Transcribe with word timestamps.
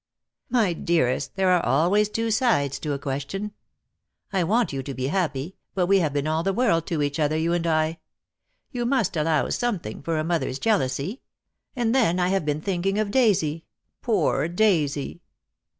"My 0.49 0.73
dearest, 0.73 1.35
there 1.35 1.51
are 1.51 1.63
always 1.63 2.09
two 2.09 2.31
sides 2.31 2.79
to 2.79 2.93
a 2.93 2.97
question. 2.97 3.51
I 4.33 4.43
want 4.43 4.73
you 4.73 4.81
to 4.81 4.95
be 4.95 5.09
happy— 5.09 5.57
but 5.75 5.85
we 5.85 5.99
have 5.99 6.11
been 6.11 6.25
all 6.25 6.41
the 6.41 6.51
world 6.53 6.87
to 6.87 7.03
each 7.03 7.19
other, 7.19 7.37
you 7.37 7.53
and 7.53 7.67
I. 7.67 7.99
You 8.71 8.87
must 8.87 9.15
allow 9.15 9.47
something 9.49 10.01
for 10.01 10.17
a 10.17 10.23
mother's 10.23 10.57
jealousy. 10.57 11.21
And 11.75 11.93
then 11.93 12.17
I 12.19 12.29
have 12.29 12.45
been 12.45 12.61
thinking 12.61 12.97
of 12.97 13.11
Daisy— 13.11 13.65
poor 14.01 14.47
Daisy!" 14.47 15.21